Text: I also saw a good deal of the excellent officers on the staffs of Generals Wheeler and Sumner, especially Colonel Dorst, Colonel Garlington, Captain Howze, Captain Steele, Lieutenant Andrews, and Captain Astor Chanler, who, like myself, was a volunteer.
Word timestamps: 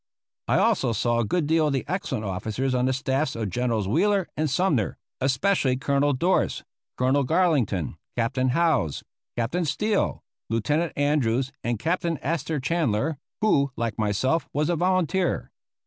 I 0.47 0.57
also 0.57 0.93
saw 0.93 1.19
a 1.19 1.23
good 1.25 1.45
deal 1.45 1.67
of 1.67 1.73
the 1.73 1.85
excellent 1.87 2.25
officers 2.25 2.73
on 2.73 2.85
the 2.85 2.91
staffs 2.91 3.35
of 3.35 3.51
Generals 3.51 3.87
Wheeler 3.87 4.27
and 4.35 4.49
Sumner, 4.49 4.97
especially 5.19 5.77
Colonel 5.77 6.11
Dorst, 6.15 6.63
Colonel 6.97 7.23
Garlington, 7.23 7.97
Captain 8.17 8.49
Howze, 8.49 9.03
Captain 9.37 9.63
Steele, 9.63 10.23
Lieutenant 10.49 10.91
Andrews, 10.95 11.51
and 11.63 11.77
Captain 11.77 12.17
Astor 12.23 12.59
Chanler, 12.59 13.17
who, 13.41 13.69
like 13.75 13.99
myself, 13.99 14.49
was 14.53 14.71
a 14.71 14.75
volunteer. 14.75 15.51